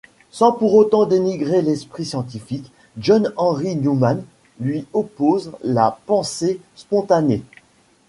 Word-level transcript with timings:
Sans 0.31 0.51
pour 0.51 0.73
autant 0.73 1.05
dénigrer 1.05 1.61
l'esprit 1.61 2.05
scientifique, 2.05 2.71
John 2.97 3.31
Henry 3.37 3.75
Newman 3.75 4.23
lui 4.59 4.87
oppose 4.93 5.51
la 5.63 5.99
pensée 6.07 6.59
spontanée. 6.73 7.43